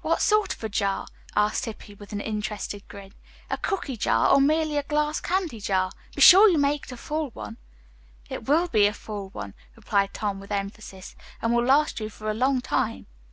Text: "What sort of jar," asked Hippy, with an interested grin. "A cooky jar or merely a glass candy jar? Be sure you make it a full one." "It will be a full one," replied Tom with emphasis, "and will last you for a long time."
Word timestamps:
"What 0.00 0.20
sort 0.20 0.60
of 0.60 0.70
jar," 0.72 1.06
asked 1.36 1.66
Hippy, 1.66 1.94
with 1.94 2.12
an 2.12 2.20
interested 2.20 2.82
grin. 2.88 3.12
"A 3.48 3.56
cooky 3.56 3.96
jar 3.96 4.30
or 4.34 4.40
merely 4.40 4.76
a 4.76 4.82
glass 4.82 5.20
candy 5.20 5.60
jar? 5.60 5.92
Be 6.16 6.20
sure 6.20 6.48
you 6.48 6.58
make 6.58 6.86
it 6.86 6.90
a 6.90 6.96
full 6.96 7.30
one." 7.30 7.58
"It 8.28 8.48
will 8.48 8.66
be 8.66 8.86
a 8.88 8.92
full 8.92 9.28
one," 9.28 9.54
replied 9.76 10.12
Tom 10.14 10.40
with 10.40 10.50
emphasis, 10.50 11.14
"and 11.40 11.54
will 11.54 11.64
last 11.64 12.00
you 12.00 12.10
for 12.10 12.28
a 12.28 12.34
long 12.34 12.60
time." 12.60 13.06